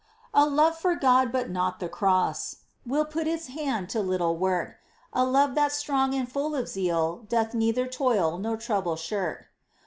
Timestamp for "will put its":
2.87-3.49